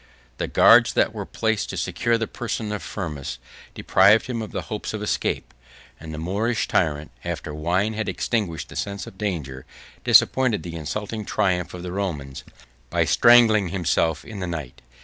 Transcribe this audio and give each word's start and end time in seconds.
The 0.39 0.47
guards 0.47 0.93
that 0.93 1.13
were 1.13 1.27
placed 1.27 1.69
to 1.69 1.77
secure 1.77 2.17
the 2.17 2.25
person 2.25 2.71
of 2.71 2.81
Firmus 2.81 3.37
deprived 3.75 4.25
him 4.25 4.41
of 4.41 4.51
the 4.51 4.63
hopes 4.63 4.95
of 4.95 5.03
escape; 5.03 5.53
and 5.99 6.11
the 6.11 6.17
Moorish 6.17 6.67
tyrant, 6.67 7.11
after 7.23 7.53
wine 7.53 7.93
had 7.93 8.09
extinguished 8.09 8.69
the 8.69 8.75
sense 8.75 9.05
of 9.05 9.19
danger, 9.19 9.63
disappointed 10.03 10.63
the 10.63 10.73
insulting 10.73 11.23
triumph 11.23 11.75
of 11.75 11.83
the 11.83 11.91
Romans, 11.91 12.43
by 12.89 13.05
strangling 13.05 13.67
himself 13.69 14.25
in 14.25 14.39
the 14.39 14.47
night. 14.47 14.81